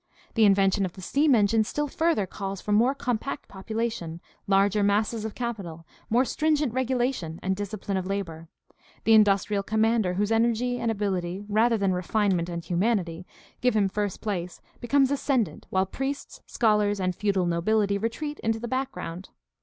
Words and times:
The 0.33 0.45
invention 0.45 0.83
of 0.83 0.93
the 0.93 1.01
steam 1.01 1.35
engine 1.35 1.63
still 1.63 1.87
further 1.87 2.25
calls 2.25 2.59
for 2.59 2.71
more 2.71 2.95
compact 2.95 3.47
popu 3.47 3.75
lation, 3.75 4.19
larger 4.47 4.81
masses 4.81 5.25
of 5.25 5.35
capital, 5.35 5.85
more 6.09 6.25
stringent 6.25 6.73
regulation 6.73 7.39
and 7.43 7.55
discipline 7.55 7.97
of 7.97 8.07
labor. 8.07 8.47
The 9.03 9.13
industrial 9.13 9.61
commander 9.61 10.15
whose 10.15 10.31
energy 10.31 10.79
and 10.79 10.89
ability, 10.89 11.45
rather 11.47 11.77
than 11.77 11.93
refinement 11.93 12.49
and 12.49 12.65
humanity, 12.65 13.27
give 13.61 13.75
him 13.75 13.87
first 13.89 14.21
place 14.21 14.59
becomes 14.79 15.11
ascendant, 15.11 15.67
while 15.69 15.85
priests, 15.85 16.41
scholars, 16.47 16.99
and 16.99 17.15
feudal 17.15 17.45
nobihty 17.45 18.01
retreat 18.01 18.39
into 18.39 18.59
the 18.59 18.67
background. 18.67 19.29